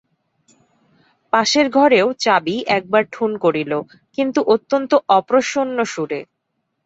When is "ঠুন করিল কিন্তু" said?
3.11-4.39